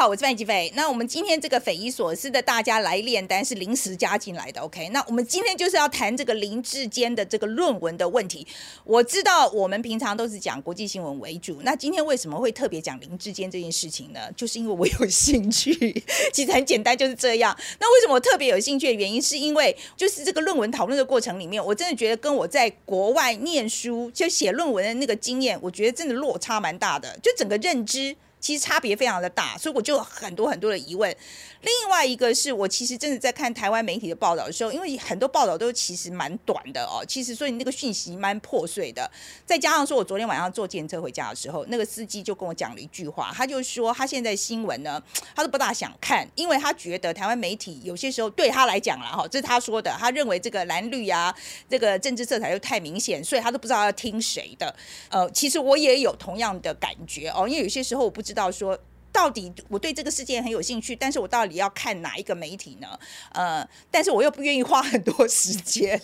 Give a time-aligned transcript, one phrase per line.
[0.00, 0.72] 好，我是范吉斐。
[0.74, 4.88] 那我们今天这个匪夷所思的大家来炼丹是临时加进来的，OK？
[4.94, 8.46] 那我们今天就是要谈这个林志坚的这个论文的问题。
[8.84, 14.20] 我知道我们平常都是讲国际新闻为主，那今天为什么会特别讲林志坚这件事情呢？
[14.34, 15.70] 就是因为我有兴趣，
[16.32, 17.54] 其实很简单，就是这样。
[17.78, 28.16] 那为什么我特别有兴趣的原因，是因为就是这个论文讨论的过程里面，我真的觉得跟我在国外念书就写论文的那个经验，我觉得真的落差蛮大的，就整个认知。
[28.40, 31.14] 其实差别非常的大，所以我就很多很多的疑问。
[31.60, 39.08] 另外一个是我其实真的在看台湾媒体的报道的时候，因为很多报道都其实蛮短的哦，其实所以那个讯息蛮破碎的。
[39.44, 45.02] 再加上说我昨天晚上坐电车回家的时候，那个司机就跟我讲了一句话，他就说他现在新闻呢，
[45.36, 51.34] 他都不大想看，因为他觉得台湾媒体有些时候对他来讲了哈，这是他说的，他认为这个蓝绿啊，
[51.68, 54.74] 这个政治色彩又太明显，所以他都不知道要听谁的。
[55.10, 58.78] 呃，其实我也有同样的感觉哦，因为有些时候我不知道说。
[59.12, 62.98] 到底我对这个事件很有兴趣，但是我到底要看哪一个媒体呢？
[63.32, 66.00] 呃，但是我又不愿意花很多时间，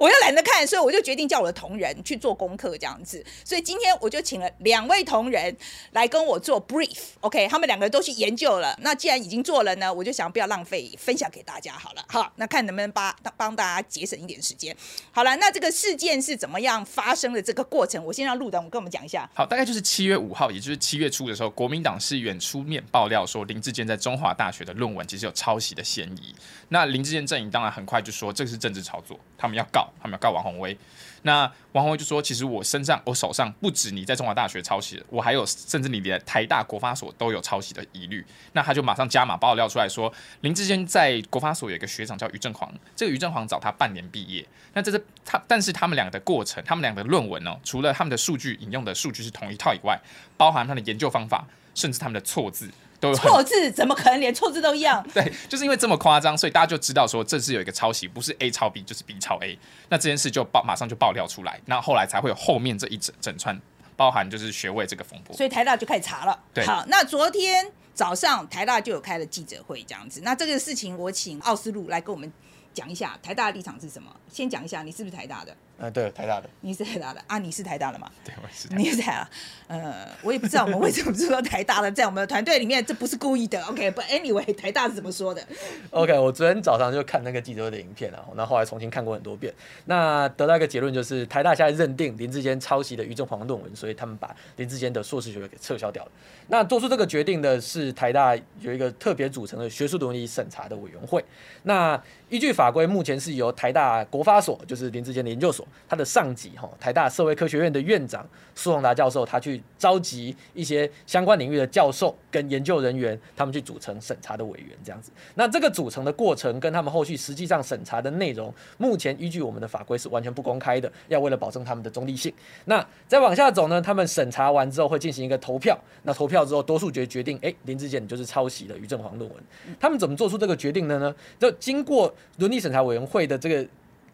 [0.00, 3.24] 我又懒得看，所以我就决定叫我的同仁去做功课这样子。
[3.44, 5.56] 所以今天我就请了两位同仁
[5.92, 7.48] 来跟我做 brief，OK？
[7.48, 8.78] 他们两个都去研究了。
[8.82, 12.04] 那既然已经做了呢，我就想不要浪费，分享给大家好了。
[12.08, 14.74] 好，那看能不能帮帮大家节省一点时间。
[15.10, 17.42] 好了，那这个事件是怎么样发生的？
[17.42, 19.28] 这个过程，我先让路董跟我们讲一下。
[19.34, 22.38] 好，大概就是七月五号，也就是七月初的时候，国民党是远。
[22.44, 26.34] 出面爆料说林志坚在中华大学的论文其实有抄袭的嫌疑。
[26.68, 30.76] 那林志坚阵营当然很快就说这个是政治炒作，他们要告，他们要告王宏威。
[31.22, 38.22] 那王宏威就说，其实我身上、我手上不止你在中华大学抄袭，我还有甚至你连台大国发所都有抄袭的疑虑。
[38.52, 44.46] 那他就马上加码爆料出来说，林志坚在国发所有一个学长叫于正煌，这个于正煌找他半年毕业。
[44.74, 49.98] 那这是他，但是他们两个的过程，他们两个的论文呢，除了他们的数据引用的数据是同一套以外，
[50.36, 51.46] 包含他的研究方法。
[51.74, 52.68] 甚至他们的错字
[53.00, 55.04] 都有错字，怎么可能连错字都一样？
[55.12, 59.58] 对，就是因为这么夸张，所以大家就知道说这是有一个抄袭，不是 A 抄 B 就是 B 抄 A。
[59.88, 63.60] 那这件事就爆，马上就爆料出来，那后来才会有后面这一整整串，
[63.96, 65.36] 包含就是学位这个风波。
[65.36, 66.38] 所以台大就开始查了。
[66.54, 70.20] 对，好，那昨天早上台大就有开了记者会，这样子。
[70.24, 72.32] 那这个事情我请奥斯陆来跟我们
[72.72, 74.10] 讲一下台大的立场是什么。
[74.32, 75.54] 先讲一下，你是不是台大的？
[75.76, 77.36] 呃，对，台大的，你是台大的啊？
[77.38, 78.08] 你是台大的吗？
[78.24, 78.68] 对，我是。
[78.76, 79.28] 你是台大，
[79.66, 83.60] 呃，我也不知道我们为什么说台大的，在我们的团队里面，这不是故意的。
[83.64, 85.44] OK，But anyway，台大是怎么说的
[85.90, 89.52] ？OK，我昨天早上就看那个记者会的影片啊，然后后来重新看过很多遍，
[89.86, 96.10] 那得到一个结论就是，台大现在认定林志坚抄袭的于正煌论文，所以他们把林志坚的硕士学位给撤销掉了。
[96.46, 101.24] 那做出这个决定的是台大有一个特别组成的学术伦理审查的委员会。
[101.64, 105.63] 那依据法规，目前是由台大国发所，就是林志坚的研究所。
[105.88, 115.10] 他的上级哈，台大社会科学院的院长苏宏达教授，他去召集一些相关领域的教授跟研究人员，他们去组成审查的委员这样子。
[115.34, 122.32] 那这个组成的过程跟他们后续实际上审查的内容，目前依据我们的法规是完全不公开的，要为了保证他们的中立性。
[122.64, 129.42] 那再往下走呢，他们审查完之后会进行一个投票，那投票之后多数决决定，哎，林志健你就是抄袭了于正煌论文。
[129.78, 131.14] 他们怎么做出这个决定的呢？
[131.38, 133.66] 就经过伦理审查委员会的这个。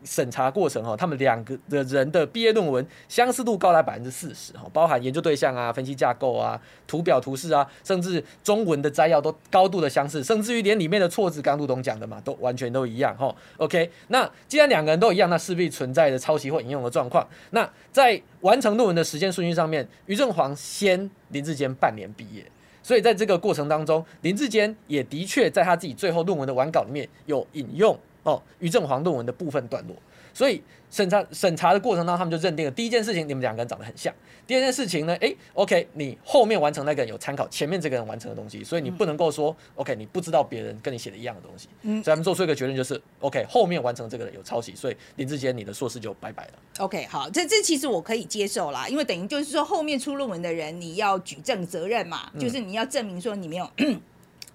[0.05, 13.35] 审查过程哈，他们两个的人的毕业论文相似度高达百分之四十哈，包含研究对象啊、分析架构啊、图表图示啊，甚至中文的摘要都高度的相似，甚至于连里面的错字，刚杜东讲的嘛，都完全都一样哈。
[13.59, 17.27] OK，那既然两个人都一样，那势必存在着抄袭或引用的状况。
[17.51, 22.45] 那在完成论文的时间顺序上面，于正煌先林志坚半年毕业，
[22.83, 27.99] 所以在这个过程当中，林志坚也的确在他自己最后论文的完稿里面有引用。
[28.23, 29.97] 哦，于正煌论文的部分段落，
[30.35, 34.13] 所以审查审查的过程当中，他们就认定了第一件事情，你们两个人长得很像。
[34.47, 41.69] 第二件事情呢，诶，OK，你后面完成那个人有参考前面这个人完成的东西，所以你不能够说、嗯、OK，你不知道别人跟你写的一样的东西。
[41.83, 46.53] 嗯，所以他们做出一个决定，就是 OK，后面完成这个人有抄袭，所以林志杰你的硕士就拜拜了。
[46.79, 53.71] OK，好，这这其实我可以接受啦，因为等于就是说后面出论文的人你要举证责任嘛，就是你要证明说你没有。
[53.77, 54.01] 嗯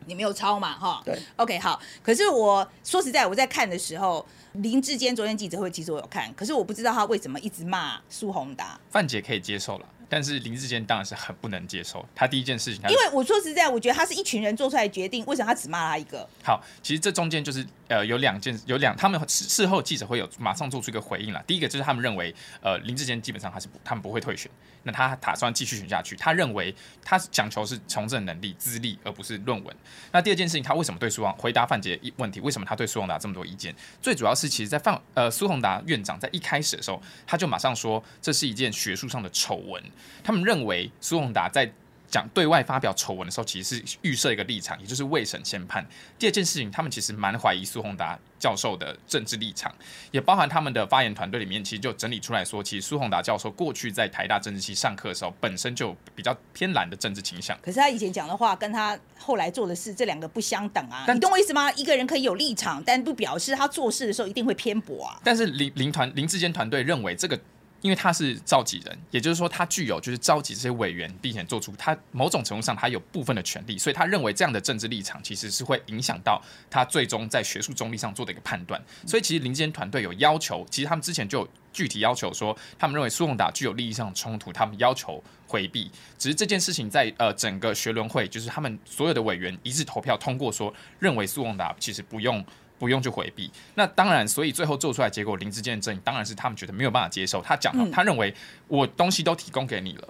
[0.06, 0.74] 你没有抄嘛？
[0.74, 1.80] 哈，对，OK，好。
[2.04, 8.80] 可是我说实在，我在看的时候，林志坚昨天记者会，其实我有看，可是我不知道他为什么一直骂苏宏达。
[8.90, 9.86] 范姐可以接受了。
[10.08, 16.30] 但是林志坚当然是很不能接受，他第一件事情，因为我说实在，我觉得他是一群人做出来的决定，为什么他只骂他一个？
[16.44, 21.44] 好，其实这中间就是呃有两件，有两他们事事后记者会有马上做出一个回应了。
[21.46, 24.50] 第一个就是他们认为呃林志坚基本上他是不，他们不会退选，
[24.84, 26.16] 那他打算继续选下去。
[26.16, 26.74] 他认为
[27.04, 29.76] 他讲求是从政能力、资历，而不是论文。
[30.12, 32.40] 那第二件事情，他为什么对苏宏回答范杰一问题？
[32.40, 33.76] 为什么他对苏宏达这么多意见？
[34.02, 39.84] 最主要是其实在范呃苏宏达院长在一开始的时候，他就马上说这是一件学术上的丑闻。
[40.24, 41.72] 他们认为苏宏达在
[42.16, 45.86] 讲讲对外发表丑闻的时候，其实是预设一个立场，也就是未审先判。
[46.18, 49.70] 第二件事情，他们其实蛮怀疑苏宏达教授的政治立场，
[50.12, 57.58] 也包含他们的发言团队里面，其实就整理出来说，其实苏宏达教授过去在台大政治系上课的时候，本身就比较偏蓝的政治倾向。
[57.62, 61.04] 可是他以前讲的话，跟他后来做的事，这两个不相等啊。
[61.06, 61.70] 但你懂我意思吗？
[61.74, 65.20] 一个人可以有立场，但不表示他做事的时候一定会偏颇啊。
[65.22, 67.38] 但是林林团林志坚团队认为这个。
[67.86, 78.84] 因为他是召集人，也就是说他具有就是召集这些委员，并且做出他某种程度上他有部分的权利，所以他认为这样的政治立场其实是会影响到他最终在学术中立上做的一个判断。
[79.06, 85.92] 所以其实林智坚团队有要求，其实他们之前就有具体要求说，他们认为苏宏达具有利益上的冲突，他们要求回避。
[86.18, 92.44] 只是这件事情在呃整个学伦会，就是他们所有的委员一致投票通过说，认为苏宏达其实不用。
[92.86, 97.42] 不用去回避，那当然，所以最后做出来结果，林志坚的证，当然是他们觉得没有办法接受。
[97.42, 98.32] 他讲到，他认为
[98.68, 100.08] 我东西都提供给你了，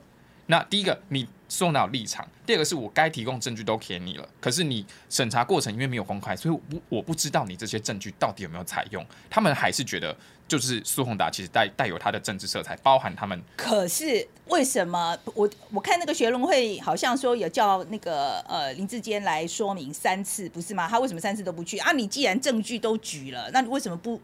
[0.47, 1.25] 那第一个你。
[1.47, 9.05] 送到立场，第二个是我该提供证据都给你了，可是你审查过程因为没有公开，所以我不我不知道你这些证据到底有没有采用。
[9.29, 10.13] 他们还是觉得
[10.47, 13.41] 就是苏宏达其实带带有他的政治色彩，包含他们。
[13.55, 20.87] 可是为什么我我看那个学龙会好像说有叫那个呃林志坚来说明三次，不是吗？
[20.87, 21.91] 他为什么三次都不去啊？
[21.91, 24.21] 你既然证据都举了，那你为什么不？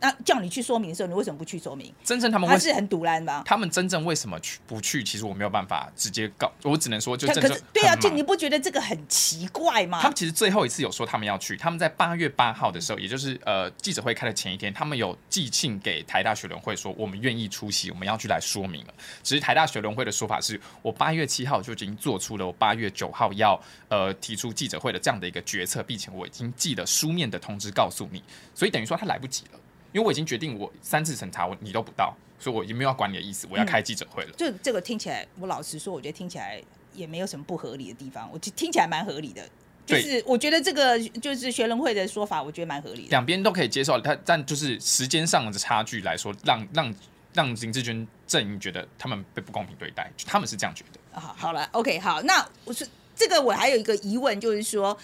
[0.00, 1.92] 那叫你去说明的时候，你为什么不去说明？
[2.02, 3.42] 真正他们还是很堵烂吧？
[3.44, 5.04] 他们真正为什么去不去？
[5.04, 7.50] 其实我没有办法直接告，我只能说就真正。
[7.50, 9.98] 可是对啊，就你不觉得这个很奇怪吗？
[10.00, 18.94] 他们其实最后一次有说他们要去，他们在八月八号的时候，也就是呃记者会开的前一天，他们有寄信给台大学联会说我们愿意出席，我们要去来说明了。
[19.22, 28.22] 只是台大学联会的说法是我八月七号就已经做出了我八月九号要呃提出记者会的这样的一个决策，并且我已经寄了书面的通知告诉你，
[28.54, 29.59] 所以等于说他来不及了。
[29.92, 34.30] 因为我已经决定，我三次审查我你都不到，所以我已经没有要管你的意思，我要开记者会了。
[34.36, 36.62] 就、嗯、这个听起来，我老实说，我觉得听起来
[36.94, 39.42] 也没有什么不合理的地方，我就听起来蛮合理的。
[39.86, 43.08] 就是我觉得这个就是学人会的说法，我觉得蛮合理的。
[43.08, 46.94] 两边都可以接受，他但就是时间上的差距来说，让让
[47.32, 51.20] 让林智坚阵营觉得他们被不公平对待，他们是这样觉得。
[51.20, 54.96] 好，好了，OK，好，那我是这个，我还有一个疑问，就是说，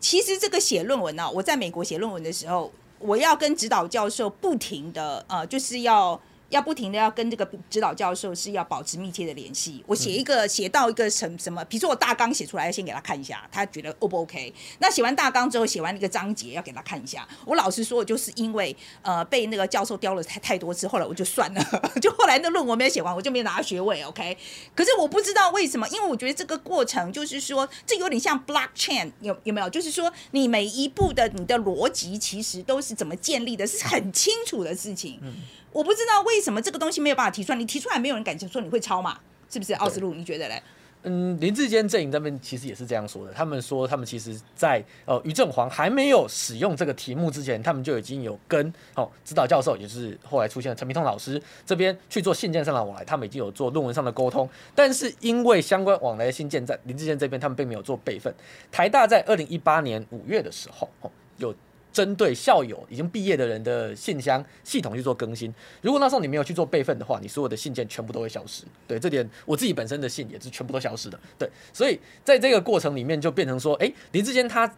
[0.00, 2.72] 其实这个写论文呢、啊，我在美国写论文的时候。
[2.98, 6.20] 我要跟指导教授不停的，呃，就是要。
[6.50, 9.82] 要不停的要跟这个指导教授是要保持密切的联系。
[9.86, 14.52] 我写一个写到一个什什么，比如说我大纲写出来，先给他看一下，他觉得 O 不 OK？
[14.78, 17.26] 那写完大纲之后，写完一个章节要给他看一下。
[17.44, 21.62] 我老实说，我就是因为呃被那个教授刁了太太多次，后来我就算了，
[22.00, 24.02] 就后来那论文没有写完，我就没有拿到学位。
[24.02, 24.36] OK？
[24.74, 29.68] 可是我不知道为什么，因为我觉得这个过程就是说，这有点像 blockchain，有有没有？
[29.68, 35.18] 就是说你每一步的你的逻辑其实都是怎么建立的，是很清楚的事情。
[35.22, 35.34] 嗯
[35.72, 39.18] 我不知道为什么这个东西没有办法提出来，你提出来没有人敢说你会抄嘛？
[39.50, 39.74] 是不是？
[39.74, 40.62] 奥斯陆，你觉得嘞？
[41.04, 43.32] 嗯，林志坚阵营这边其实也是这样说的。
[43.32, 54.48] 他们说，他们其实在呃于正煌还没有使用这个题目之前，他们就已经有跟哦指导教授，也就是后来出现的陈明通老师这边去做信件上的往来，他们已经有做论文上的沟通。
[54.74, 58.34] 但是因为相关往来的信件在林志坚这边，他们并没有做备份。
[58.72, 61.54] 台大在二零一八年五月的时候，哦有。
[61.92, 68.64] 针对校友已经毕业的人的信箱系统去做更新，如果那时候你没有去做备份的话，你所有的信件全部都会消失。
[68.86, 71.18] 对，这点我自己本身的信也是全部都消失的。
[71.38, 74.72] 对，所以在这个过程里面就变成说，诶，林志坚他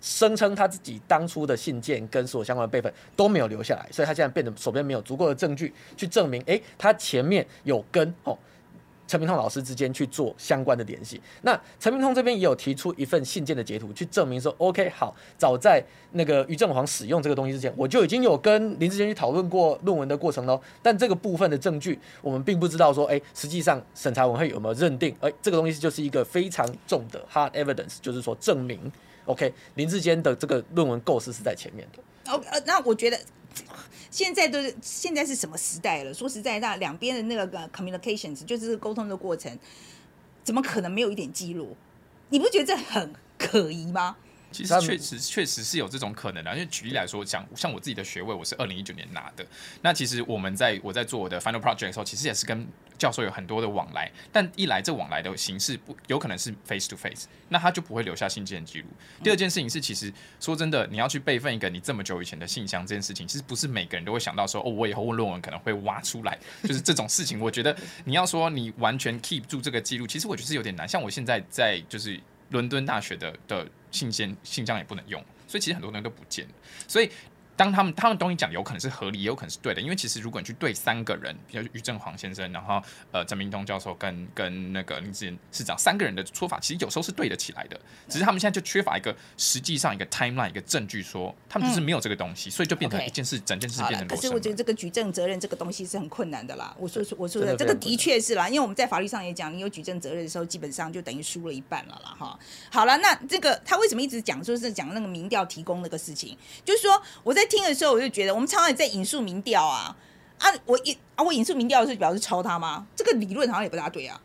[0.00, 8.38] 声称他自己当初的信件跟所有相关的备份都没有留下来，所以他现在变得手边没有足够的证据去证明，诶，他前面有跟哦。
[9.10, 20.60] 陈明通老师之间去做相关的联系，那陈明通这边也有提出一份信件的截图，去证明说，OK，好，早在那个于正煌使用这个东西之前，我就已经有跟林志坚去讨论过论文的过程喽。
[20.80, 28.80] 但这个部分的证据，我们并不知道说，哎，实际上审查委会有没有认定，哎，这个东西就是一个非常重的 hard evidence，就是说证明
[29.24, 32.32] ，OK，林志坚的这个论文构思是在前面的。
[32.32, 33.18] 哦，呃，那我觉得。
[34.10, 36.12] 现在都是现在是什么时代了？
[36.12, 39.56] 说实在，那两边的那个 communications 就是沟通的过程，
[40.42, 41.76] 怎么可能没有一点记录？
[42.28, 44.16] 你不觉得这很可疑吗？
[44.52, 49.46] 其实确实确实是有这种可能的，因为举例来说，像像我自己的学位，我是二零一九年拿的。
[49.82, 52.66] 那其实我们在我在做我的 final project 的时候，其实也是跟
[52.98, 54.10] 教授有很多的往来。
[54.32, 58.88] 但一来这往来的形式不有可能是 face to face，那他就不会留下信件记录。
[59.22, 67.40] 第二件事情是，其实说真的，你要去备份一个你这么久以前的信箱这件事情，其实不是每个人都会想到说，哦，我以后问论文可能会挖出来，就是这种事情。
[67.40, 70.88] 我觉得你要说你完全 keep 住这个记录，其实我觉得是有点难。
[70.88, 72.18] 像我现在在就是。
[72.50, 76.52] 伦敦大学的的信件信箱也不能用，所以其实很多人都不见了。
[76.86, 77.10] 所以
[77.60, 93.44] 当他们他们东西讲有可能是合理，也有可能是对的，因为其实如果你去对三个人，比如于正煌先生，然后呃陈明东教授跟跟那个林智坚市长三个人的说法，其实有时候是对得起来的，只是他们现在就缺乏一个实际上一个 timeline 一个证据说他们就是没有这个东西，嗯、所以就变成一件事，okay.
[93.44, 94.08] 整件事变成。
[94.08, 96.74] 可是我觉得这个举证责任这个东西是很困难的啦。
[96.78, 102.38] 我说说我说的这个的确是啦，因为我们在法律上也讲，你有举证责任的时候，基本上就等于输了一半了啦哈。
[102.70, 106.34] 好了，那这个他为什么一直讲说是讲那个民调提供那个事情？
[106.64, 106.90] 就是说
[107.22, 108.32] 我在听的时候，我就觉得。
[108.32, 109.94] 我们常常也在引述民调啊
[110.38, 110.48] 啊！
[110.64, 112.86] 我引啊，我引述民调是表示抄他吗？
[112.96, 114.18] 这个理论好像也不大对啊。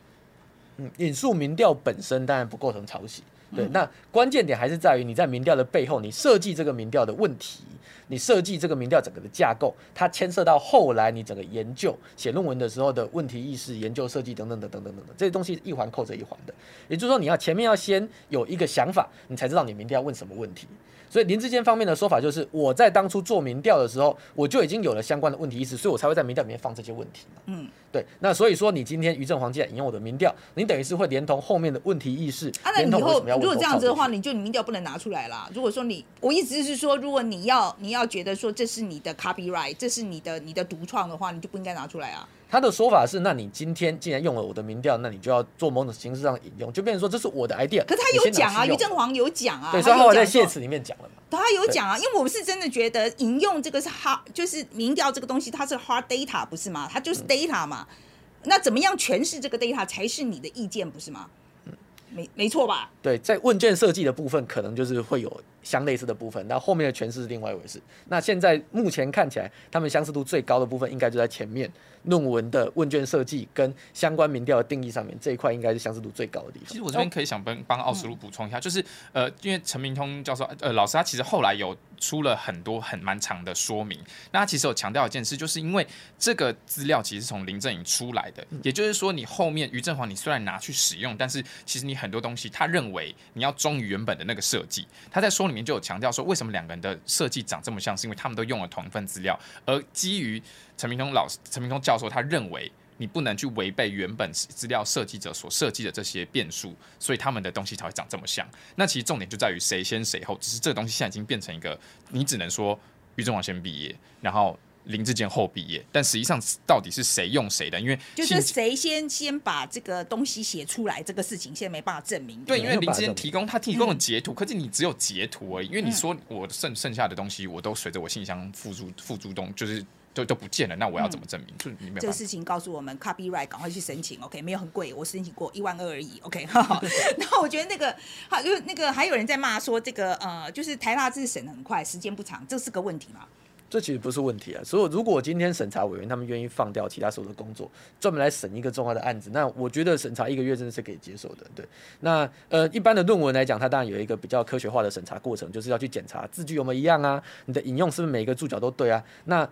[0.77, 3.23] 嗯，引述民调本身当然不构成抄袭。
[3.55, 7.63] 对，那关键点还是在于你在民调的背后，你设计这个民调的问题，
[8.07, 16.53] 你设计这个民调整个的架构，它牵涉到后来你整个研究写论文的时候的问题意识、研究设计等等等等等等等，这些东西一环扣着一环的。
[16.89, 20.67] 也就是说，你要前面要先有一个想法，你才知道你民调要问什么问题。
[21.09, 27.41] 所以林志坚方面的说法就是，我在当初做民调的时候，我就已经有了相关的问题意识，所以我才会在民调里面放这些问题嘛。
[27.45, 28.05] 嗯，对。
[28.19, 32.49] 那所以说，你今天于正煌既然引用我的民调，你等于是会连同后面的问题意识。
[32.63, 35.49] 啊，那以后如果这样子的话，你就你民调不能拿出来啦。
[35.53, 42.27] 如果说你，我意思是说，如果你要你要觉得说这是你的 copyright，这是你的你的独创的话，你就不应该拿出来啊。
[42.55, 47.83] 他的说法是，那你今天既然用了我的民调，那你就要做某种形式上引用，就变成说这是我的 idea。
[47.85, 51.09] 可是他有讲啊，于正煌有讲啊，对，所以他在谢词里面讲了嘛。
[51.29, 56.89] 他有讲啊，因为我们是真的觉得引用这个是 hard，就是民调这个东西它是 hard data 不是吗？
[56.89, 57.85] 它就是 data 嘛。
[57.89, 61.27] 嗯、那怎么样诠释这个 data 才是你的意见不是吗？
[61.65, 61.73] 嗯，
[62.11, 62.89] 没没错吧？
[63.01, 67.81] 对，在问卷设计的部分，可能就是会有相类似的部分，那后面的诠释是另外一回事。
[68.07, 71.69] 那现在目前看起来，他们相似度最高的部分，应该就在前面。
[72.05, 76.67] 论文的问卷设计跟相关民调的定义上面，这一块应该是相似度最高的地方。
[76.67, 83.99] 其实我这边可以想帮帮奥斯陆补充一下，就是呃，因为陈明通教授呃老师他其实后来有出了很多很蛮长的说明，
[84.31, 85.87] 那他其实有强调一件事，就是因为
[86.19, 100.43] 这个资料其实是从林正颖出来的，也就是说你后面于正煌你虽然拿去使用，但是其实你很多东西他认为你要忠于原本的那个设计，他在说里面就有强调说，为什么两个人的设计长这么像，是因为他们都用了同一份资料，而基于。
[100.77, 108.45] 陈明通老师、陈明通教授，他认为你不能去违背原本资料设计者所设计的这些变数，所以他们的东西才会长这么像。
[108.75, 112.77] 那其实重点就在于谁先谁后，只是这个东西现在已经变成一个，你只能说
[113.15, 117.79] 于正王先毕业，然后林志坚后毕业，但实际上到底是谁用谁的？
[117.79, 122.43] 因为就是谁先先把这个东西写出来，这个事情现在没办法证明。
[122.45, 129.85] 对，因为林志坚提供他提供了截图，可是你只有截图而已，因为你说我剩剩下的东西我都随着我信箱付诸付诸东，就是。
[130.15, 131.53] 都都不见了，那我要怎么证明？
[131.57, 134.41] 就、嗯、这个事情告诉我们，copyright 赶快去申请，OK？
[134.41, 136.47] 没有很贵，我申请过一万二而已，OK？
[137.19, 137.93] 然后我觉得那个
[138.29, 143.27] 好，就那个还有人在骂说这个呃，就是台大这审得很快，时间不长，这是个问题吗？
[143.69, 144.61] 这其实不是问题啊。
[144.63, 147.69] 所以如果今天审查委员他们愿意放掉其他所有的工作，
[147.99, 151.45] 专门来审一个重要的案子，那我觉得审查一个月真的是可以接受的。
[151.55, 151.65] 对，
[151.99, 159.03] 那呃一般的论文来讲，它当然有一个比较科学化的审查过程，就是要去检查字句有没有一样啊，你的引用是不是每一个注脚都对啊？
[159.25, 159.47] 那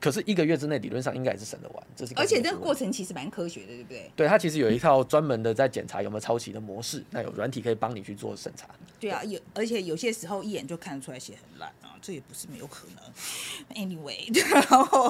[0.00, 1.82] 可是一个月之内，理论上应该也是审得完。
[1.96, 4.10] 这是而且这个过程其实蛮科学的，对不对？
[4.14, 8.68] 对，它其实有一套专门的在检查有没有抄袭的模式，那有软体可以帮你去做审查。
[9.00, 13.76] 对啊，有而且有些时候一眼就看得出来写很烂啊，这也不是没有可能。
[13.82, 15.08] Anyway， 然后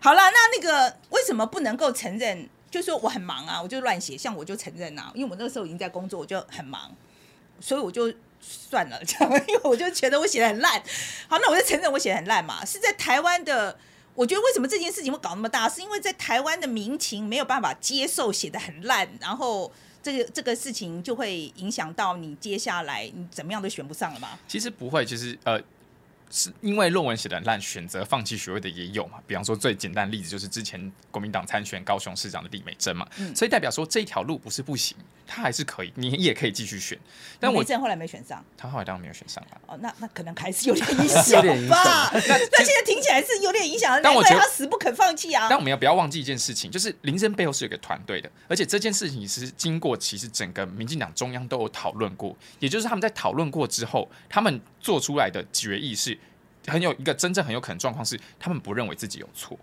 [0.00, 2.48] 好了，那那个为什么不能够承认？
[2.70, 6.94] 就说我很忙啊，我就乱写，像我就承认啊，因为我那个时候已经在工作，我就很忙，
[7.60, 8.12] 所以我就。
[8.42, 10.82] 算了，这样， 因为我就觉得我写的很烂。
[11.28, 12.64] 好，那我就承认我写的很烂嘛。
[12.64, 13.78] 是在台湾的，
[14.14, 19.70] 我觉得为什么这件事情会搞那么大，是因为在台湾的民情没有办法接受写的很烂，然后
[20.02, 24.38] 这个这个事情就会影响到你接下来你怎么样都选不上了吗？
[24.46, 25.60] 其实不会，其实呃。
[26.30, 29.18] 是因为论文写的烂，选择放弃学位的也有嘛？
[29.26, 34.96] 比方说最简单的例子就是之前国民党参选高雄市长的李美珍嘛，嗯、所以代表说这条路不是不行，
[35.26, 36.98] 他还是可以，你也可以继续选。
[37.38, 39.60] 但我李美珍后来没选上，他后来当然没有选上了。
[39.66, 42.10] 哦，那那可能还是有点影响吧。
[42.14, 45.48] 那现在听起来是有点影响，但我觉得他死不肯放弃啊。
[45.48, 56.18] 但我们要不要忘记一件事情，就是林真背后是有个团队的，而且这件事情是经过其实整个民进党中央都有讨论过，也就是他们在讨论过之后，他们做出来的决议是。
[56.66, 59.58] 很有一个真正很有可能状况是，他们不认为自己有错，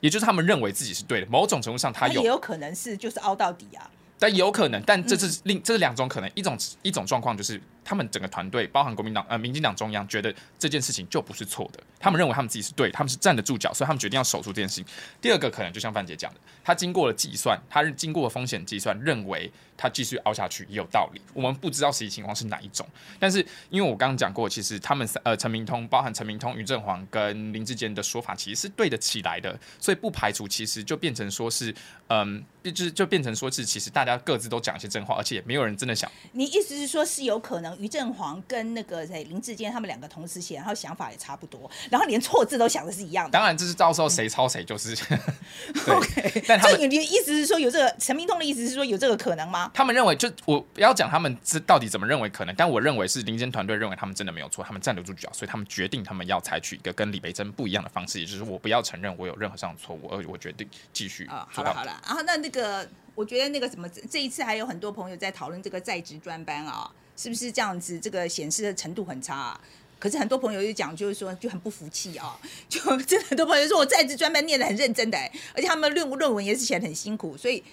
[0.00, 1.26] 也就是他们认为自己是对的。
[1.26, 3.90] 某种程度上，他有也有可能是就是凹到底啊。
[4.20, 7.60] 但有可能，但这是另、嗯、这是两种可能，一种一种状况就是。
[7.88, 14.84] 他们整个团队，包含国民党呃民进党中央，觉得这件事情就不是错的，他们认为他们自己是对，他们是站得住脚，所以他们决定要守住这件事情。
[15.22, 21.20] 第二个可能就像范姐讲的，他经过了计算，他经过了风险计算，认为他继续凹下去也有道理。
[21.32, 22.86] 我们不知道实际情况是哪一种，
[23.18, 23.38] 但是
[23.70, 31.74] 因为我刚刚讲过，其实他们呃陈明通，包含陈明通、于振煌跟林志坚的说法，其实是对得起来的，所以不排除其实就变成说是
[32.08, 32.44] 嗯。
[32.74, 36.10] 就就变成说是，其实大家各自都讲一些真话，而且也没有人真的想。
[36.32, 43.30] 你意思是说，是有可能于正煌跟那个在林志坚他们两个同时写，然后想法也差不多，然后连错字都想的是一样的。
[43.30, 44.94] 当然，这是到时候谁抄谁就是。
[45.84, 49.70] 对 OK， 但他们你的意思是说有这个陈明通的意思是说有这个可能吗？
[49.72, 61.26] 他们认为，就我不要讲他们这到底怎么认为可能，但我认为是林智坚团队认为他们真的没有错，他们站得住脚，所以他们决定他们要采取一个跟李培珍不一样的方式，也就是我不要承认我有任何上的错误，而我决定继续。
[61.26, 62.88] 啊，好了好了，然后那那个。
[63.14, 67.98] 我觉得那个什么，这一次还有很多朋友在讨论这个在职专班啊，是不是这样子？
[67.98, 69.60] 这个显示的程度很差啊。
[69.98, 72.38] 可是很多朋友就讲，就是说就很不服气啊，
[72.70, 75.18] 就真的很多朋友说我在职专班念的很认真的，
[75.52, 77.36] 而且他们论论文也是写得很辛苦。
[77.36, 77.64] 所以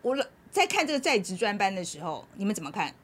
[0.00, 0.16] 我
[0.50, 2.94] 在看这个在职专班的时候，你们怎么看？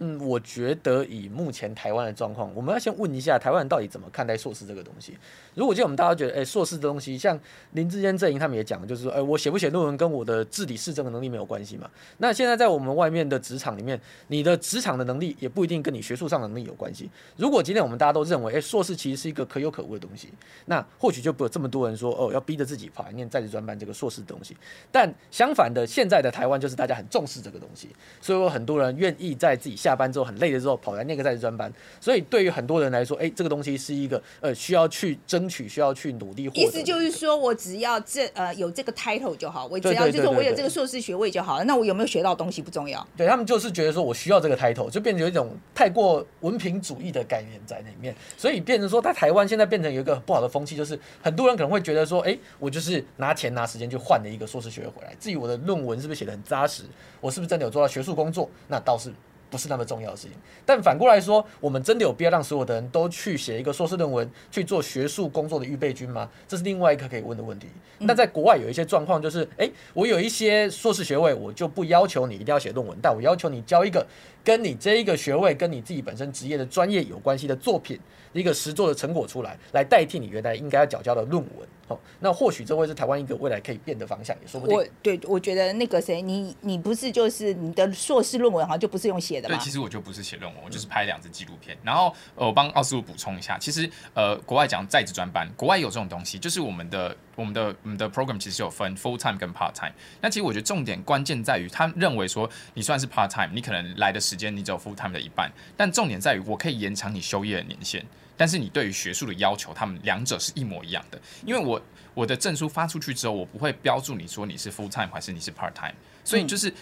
[0.00, 5.16] 嗯，我觉得以目前台湾的状况，我们要先问一下台湾人到底怎么看待硕士这个东西。
[5.54, 7.38] 如果今天我们大家觉得，哎，硕士的东西，像
[7.72, 11.90] 林志坚阵营他们也讲，就是说，哎，我写不写论文跟我的治理市政的能力没有关系嘛。
[12.18, 17.10] 那现在在我们外面的职场里面，你的职场的能力也不一定跟你学术上的能力有关系。
[17.36, 20.28] 如果今天我们大家都认为，哎，硕士其实是一个可有可无的东西，
[20.66, 24.56] 那或许就不有这么多人说，哦，要逼着自己跑来念在职专班这个硕士的东西。
[24.92, 27.88] 但相反的，现在的台湾就是大家很重视这个东西，
[28.20, 31.72] 所以有很多人愿意在自己下班之后很累的时候跑来那个在职专班。
[32.00, 36.50] 所以对于很多人来说，哎，这个东西是一个呃需要去争取、需要去努力。
[36.54, 41.64] 意思就是说，我只要这呃有这个 title 就好，我只要就是说我有这个硕士学位就好了。
[41.64, 43.06] 那我有没有学到东西不重要。
[43.16, 56.84] 对，他们就是觉得说我需要这个 title，就变成有一种太过文凭主义的概念在里面，所以变成说，在台湾现在变成有一个不好的风气，就是很多人可能会觉得说，哎，我就是拿钱拿时间去换了一个硕士学位回来，至于我的论文是不是写的很扎实，
[57.20, 59.12] 我是不是真的有做到学术工作，那倒是。
[59.50, 60.32] 不是那么重要的事情，
[60.66, 66.28] 但反过来说，我们真的有必要让所有的人都去写一个硕士论文去做学术工作的预备军吗？
[66.46, 67.66] 这是另外一个可以问的问题。
[67.98, 74.06] 那在国外有一些状况，就是，诶，我有一些硕士学位，我就不要求你一定要写论文，但我要求你交一个
[74.48, 78.00] 跟你这一个学位跟你自己本身职业的专业有关系的作品，
[78.32, 81.68] 一个实作的成果出来，来代替你原来应该要缴交的论文。
[81.88, 84.76] 哦，那或许这会是台湾一个未来可以变的方向，也说不定。
[84.76, 89.56] 我对，我觉得那个谁，你你不是就是你的硕士论文好像就不是用写的吗？
[89.56, 91.76] 对，其实我就不是写论文，我就是拍两支纪录片。
[91.82, 99.92] 然后呃，我帮奥斯陆补充一下，其实呃，国外讲在职专班，国外有这种东西，就是我们的我们的我们的 program 其实有分 full time 跟 part time。
[100.20, 108.02] 那其实我觉得重点关键在于，他认为说你算是 part time，你可能来的时间你只有 full time 的一半，但重点在于我可以延长你休业的年限。
[108.36, 111.20] 但是你对于学术的要求，他们两者是一模一样的。
[111.44, 111.82] 因为我
[112.14, 116.72] 我的证书发出去之后，我不会标注你说你是 full time 还是你是 part time，所以就是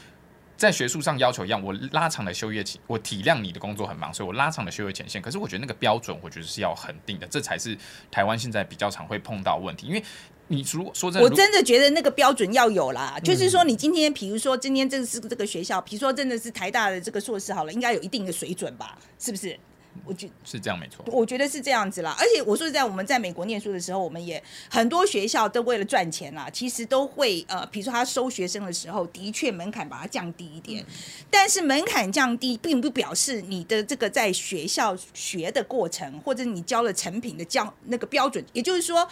[0.55, 1.63] 在学术上要求一样。
[1.63, 5.23] 我拉长了休业期，我体谅你的工作很忙，所以我拉长了休业前线。
[5.23, 7.75] 可是我觉得那个标准，我觉得是要恒定的，这才是
[8.11, 9.87] 台湾现在比较常会碰到问题。
[9.87, 10.05] 因为
[10.49, 13.19] 你如果说真的，我真的觉得那个标准要有啦。
[13.25, 18.97] 就是说，你今天比如说今天这是这个学校，比如说真的是台大的这个硕士好了，应该有一定的水准吧？
[19.19, 19.59] 是不是？
[20.05, 21.03] 我觉得是这样，没错。
[21.07, 30.85] 我觉得是这样子啦，而且我说实在，我们在美国念书的时候，我们也很多学校都为了赚钱啦，其实都会呃，比如说他收学生的时候，的确门槛把它降低一点。
[31.31, 39.09] 但是门槛降低，并不表示你的这个在学校学的过程，或者你教了成品的教那个标准，也就是说。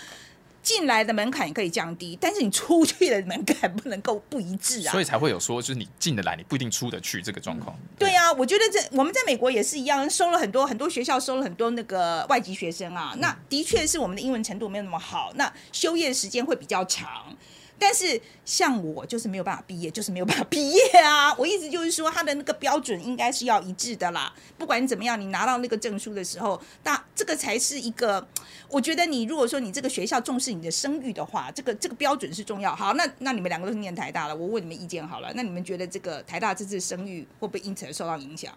[0.64, 4.90] 进来的门槛可以降低，但是你出去的门槛不能够不一致啊。
[4.90, 7.78] 所以才会有说，就是你进得来，你不一定出得去这个状况。
[7.98, 13.14] 对呀、啊，我觉得这我们在美国也是一样，收了很多很多学校收了很多那个外籍学生啊。
[13.18, 17.36] 那的确是我们的英文程度没有那么好，那修业时间会比较长。
[17.78, 21.34] 但是像我就是没有办法毕业，就是没有办法毕业啊！
[21.38, 24.32] 我意思就是说，他的那个标准应该是要一致的啦。
[24.56, 28.26] 不管你怎么样，你拿到那个证书的时候，那这个才是一个。
[28.68, 32.74] 我觉得你如果说你这个学校重视你的声誉的话，这个这个标准是重要。
[32.74, 35.32] 好，那那你们两个都是念台大了，我问你们意见好了。
[35.34, 38.52] 那你们觉得这个台大这次声誉会不会因此而受到影响？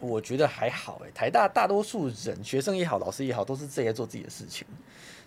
[0.00, 4.66] 我觉得还好哎、台大大多数人学生也好，老师也好，都是自己在做自己的事情。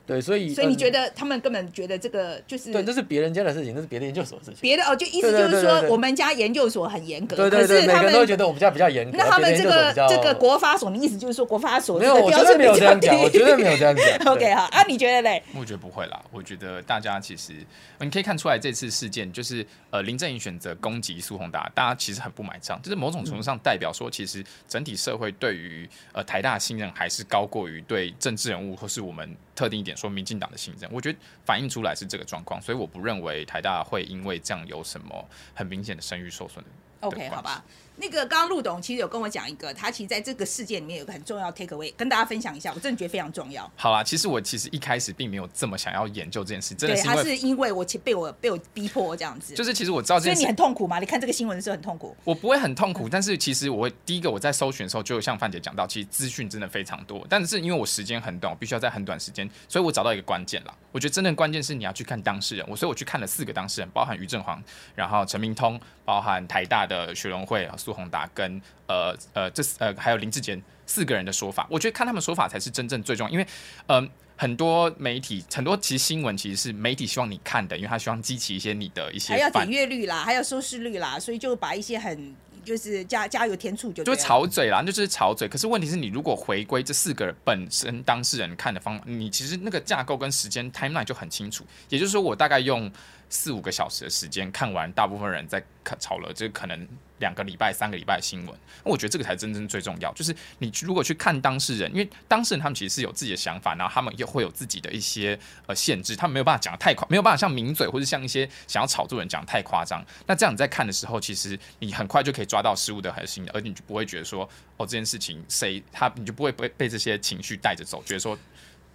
[0.08, 4.60] 对，所以所以你觉得他们根本觉得这个就是对，这是别人家的事情，这是别的研究所的事情。
[4.62, 9.17] 别的哦，就意思就是说，我们家研究所很严格，对对对，可是他们每个人都会觉得我们家比较严格。
[9.17, 14.34] 那他们这个这个国发所，你意思就是说国发所没有，我绝对没有这样讲，我 绝对没有这样讲。
[14.34, 15.43] OK 好啊，你觉得嘞？
[15.54, 17.52] 我觉得不会啦，我觉得大家其实
[18.00, 30.88] 你可以看出来，这次事件就是呃林正英选择攻击苏宏达，大家其实很不买账，就是某种程度上代表说，其实整体社会对于呃台大信任还是高过于对政治人物或是我们特定一点说民进党的信任。
[30.93, 36.63] 我觉得反映出来是这个状况，所以我不认为台大会因为这样有什么很明显的声誉受损。
[37.01, 37.63] OK，好吧。
[37.99, 43.67] 那个刚刚陆董其实有跟我讲一个，他其实在这个事件里面有个很重要 take away，跟大家分享一下，我真的觉得非常重要。
[43.75, 49.55] 好啦，其实我其实一开始并没有这么想要研究这件事，真的是对，他是因为我被我被我逼迫这样子。
[49.55, 50.99] 就是其实我知道这件事，所以你很痛苦吗？
[50.99, 52.15] 你看这个新闻的时候很痛苦？
[52.23, 60.73] 我不会很痛苦，但是其实我会第一个我在搜寻的时候，就像范姐讲到，其实资讯真的非常多，但是因为我时间很短，我必须要在很短时间，所以我找到一个关键啦。
[60.91, 64.62] 我觉得真正关键是你要去看当事人，我所以我去看了四个当事人，包含于正煌，
[64.93, 68.60] 然后陈明通，包含台大的学伦会苏宏达跟。
[68.88, 73.45] 呃呃，这呃还有林志坚四个人的说法，我觉得看他们说法才是真正最重要，因为
[73.88, 85.50] 嗯、呃，很多媒体很多其实新闻其实是媒体希望你看的，因为他希望激起一些你的一些还要点阅率啦，还有收视率啦，所以就把一些很就是加加油添醋就就吵嘴啦，那就是吵嘴。
[85.50, 92.89] 可是问题是你如果回归这四个人本身当事人看的方法，你其实那个架构跟时间 timeline 就很清楚，也就是说我大概用
[93.30, 95.63] 四五个小时的时间看完大部分人在
[96.00, 96.88] 吵了，这可能。
[97.20, 100.13] 两个礼拜、三个礼拜的新闻，我觉得这个才真正最重要。
[100.13, 105.36] 就是你如果去看当事人，因为当事人他们其实是有自己的想法，然后他们也会有自己的一些
[105.66, 110.06] 呃限制，他们没有办法讲得太夸，没有办法像名嘴或者像一些想要炒作人讲得太夸张。
[110.28, 118.38] 那这样你在看的时候，其实你很快就可以抓到事物的核心，而你就不会觉得说哦这件事情谁他，你就不会被被这些情绪带着走，觉得说。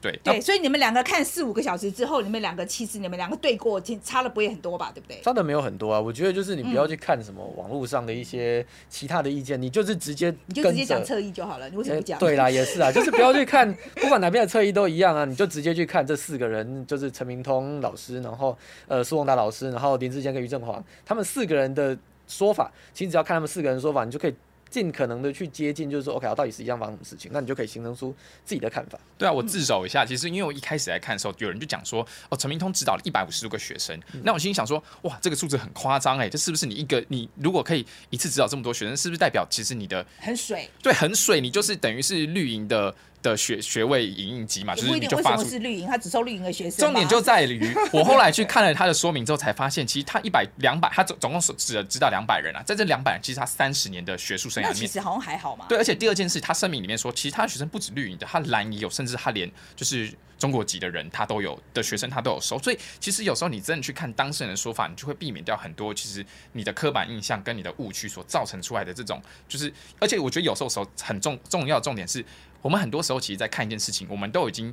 [0.02, 4.90] 对对，所以你们两个看四五个小时之后，你们两个其实你们两个对过，差的不会很多吧？
[4.92, 5.20] 对不对？
[5.22, 12.18] 差的没有很多啊，我觉得就是你不要去看什么网络上的一些其他的意见，嗯、你就是直接你就直接讲侧翼就好了，你为什么不讲？
[12.18, 24.34] 对啦， 也是啊，就是不要去看，不管哪边的侧翼都一样啊，你就直接去看这四个人，就是陈明通老师，然后呃苏宏达老师，然后林志坚跟于振华，他们四个人的说法，其实只要看他们四个人的说法，你就可以。
[24.72, 28.98] 尽可能的去接近，就是说，OK，到底实际上发生什么事情，那你就可以形成出自己的看法。
[29.18, 40.66] 对啊，我自首一下，其实因为我一开始来看的时候，有人就讲说，哦，陈明通指导了一百五十多个学生，嗯、那我心里想说，哇，这个数字很夸张哎，这是不是你一个你如果可以一次指导这么多学生，是不是代表其实你的很水？
[40.82, 42.94] 对，很水，你就是等于是绿营的。
[43.22, 46.80] 的学学位影印机嘛，就是你就发出是绿营，他只收绿营的学生。
[46.80, 55.66] 重点就在于，我后来去看了他的说明之后，才发现其实他一百两百，他总总共是只知道两百人啊，在这两百人，其实他三十年的学术生涯里面，其实好像还好嘛。
[55.68, 62.58] 对，而且第二件事，他声明里面说，其实他的学生不止绿营的，他蓝也有，甚至他连就是中国籍的人他都有的学生他都有收。
[62.58, 72.24] 所以其实有时候你真的去看当事人的说法，你就会避免掉很多其实你的刻板印象跟你的误区所造成出来的这种，就是而且我觉得有时候时候很重重要的重点是。
[72.62, 74.72] 我们很多时候其实，在看一件事情，我们都已经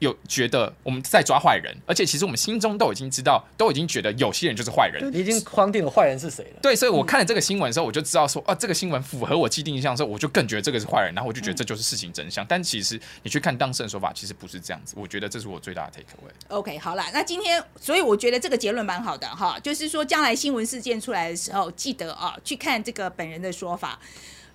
[0.00, 5.12] 有觉得我们在抓坏人，而且其实我们心中都已经知道，都已经觉得有些人就是坏人。
[5.12, 6.60] 你已经框定了坏人是谁了。
[6.62, 12.46] 对，所以我看了这个新闻的时候，我就知道说，啊，这个新闻符合我既定印象的时候，我就更觉得这个是坏人，然后我就觉得这就是事情真相。
[12.48, 14.94] 但其实你去看当事人说法，其实不是这样子。
[14.96, 16.56] 我觉得这是我最大的 take away。
[16.56, 23.98] OK，好了，那今天，所以我觉得这个结论蛮好的哈，就是说将来新闻事件出来的时候，记得啊去看这个本人的说法。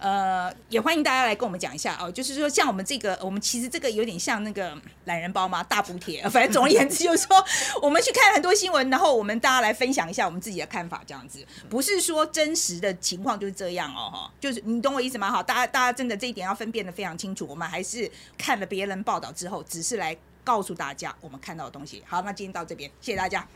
[0.03, 2.11] 呃，也欢迎大家来跟我们讲一下哦。
[2.11, 6.21] 就是说，像我们这个，我们其实这个有点像那个懒人包嘛，大补贴。
[6.27, 7.41] 反正总而言之，就是说，
[7.81, 11.39] 我们去看很多新闻，然后我们大家来分享一下我们自己的看法，这样子，
[11.69, 14.31] 不是说真实的情况就是这样哦，哈。
[14.41, 15.31] 就是你懂我意思吗？
[15.31, 17.47] 好，大家大家真的这一点要分辨的非常清楚。
[17.47, 20.13] 我们还是看了别人报道之后，只是来
[20.43, 22.03] 告诉大家我们看到的东西。
[22.05, 23.47] 好，那今天到这边，谢谢大家。